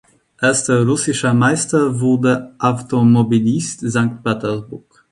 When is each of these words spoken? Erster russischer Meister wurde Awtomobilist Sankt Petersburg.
Erster 0.41 0.83
russischer 0.83 1.31
Meister 1.35 1.99
wurde 1.99 2.55
Awtomobilist 2.57 3.81
Sankt 3.81 4.23
Petersburg. 4.23 4.99